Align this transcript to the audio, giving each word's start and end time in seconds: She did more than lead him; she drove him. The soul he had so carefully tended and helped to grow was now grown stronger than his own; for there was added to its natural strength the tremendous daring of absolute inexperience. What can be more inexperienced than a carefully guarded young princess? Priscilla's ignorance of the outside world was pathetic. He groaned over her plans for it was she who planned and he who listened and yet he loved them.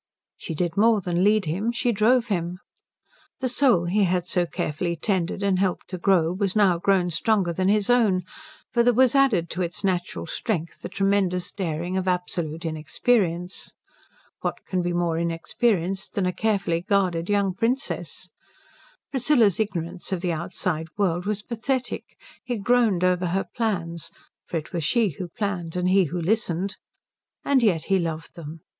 She 0.35 0.55
did 0.55 0.77
more 0.77 0.99
than 0.99 1.23
lead 1.23 1.45
him; 1.45 1.71
she 1.71 1.91
drove 1.91 2.29
him. 2.29 2.57
The 3.39 3.47
soul 3.47 3.85
he 3.85 4.05
had 4.05 4.25
so 4.25 4.47
carefully 4.47 4.95
tended 4.95 5.43
and 5.43 5.59
helped 5.59 5.89
to 5.89 5.99
grow 5.99 6.33
was 6.33 6.55
now 6.55 6.79
grown 6.79 7.11
stronger 7.11 7.53
than 7.53 7.67
his 7.69 7.87
own; 7.87 8.23
for 8.73 8.81
there 8.81 8.95
was 8.95 9.13
added 9.13 9.47
to 9.51 9.61
its 9.61 9.83
natural 9.83 10.25
strength 10.25 10.81
the 10.81 10.89
tremendous 10.89 11.51
daring 11.51 11.97
of 11.97 12.07
absolute 12.07 12.65
inexperience. 12.65 13.73
What 14.39 14.65
can 14.65 14.81
be 14.81 14.91
more 14.91 15.19
inexperienced 15.19 16.15
than 16.15 16.25
a 16.25 16.33
carefully 16.33 16.81
guarded 16.81 17.29
young 17.29 17.53
princess? 17.53 18.27
Priscilla's 19.11 19.59
ignorance 19.59 20.11
of 20.11 20.21
the 20.21 20.33
outside 20.33 20.87
world 20.97 21.27
was 21.27 21.43
pathetic. 21.43 22.17
He 22.43 22.57
groaned 22.57 23.03
over 23.03 23.27
her 23.27 23.45
plans 23.55 24.09
for 24.47 24.57
it 24.57 24.73
was 24.73 24.83
she 24.83 25.09
who 25.19 25.27
planned 25.27 25.75
and 25.75 25.89
he 25.89 26.05
who 26.05 26.19
listened 26.19 26.77
and 27.45 27.61
yet 27.61 27.83
he 27.83 27.99
loved 27.99 28.33
them. 28.33 28.61